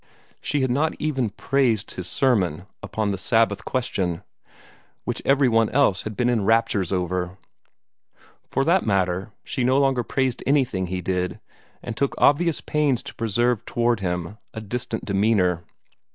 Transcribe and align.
She 0.41 0.61
had 0.61 0.71
not 0.71 0.95
even 0.97 1.29
praised 1.29 1.91
his 1.91 2.07
sermon 2.09 2.65
upon 2.81 3.11
the 3.11 3.19
Sabbath 3.19 3.63
question, 3.63 4.23
which 5.03 5.21
every 5.25 5.47
one 5.47 5.69
else 5.69 6.01
had 6.01 6.17
been 6.17 6.27
in 6.27 6.43
raptures 6.43 6.91
over. 6.91 7.37
For 8.47 8.65
that 8.65 8.83
matter 8.83 9.31
she 9.43 9.63
no 9.63 9.77
longer 9.77 10.01
praised 10.03 10.41
anything 10.47 10.87
he 10.87 11.01
did, 11.01 11.39
and 11.83 11.95
took 11.95 12.15
obvious 12.17 12.61
pains 12.61 13.03
to 13.03 13.13
preserve 13.15 13.63
toward 13.63 13.99
him 13.99 14.39
a 14.55 14.59
distant 14.61 15.05
demeanor. 15.05 15.65